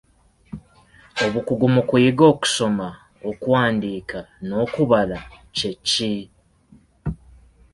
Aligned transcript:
Obukugu 1.25 1.65
mu 1.75 1.81
kuyiga 1.89 2.23
okusoma, 2.33 2.87
okuwandiika 3.29 4.19
n'okubala 4.47 5.17
kye 5.55 5.71
ki? 5.87 6.13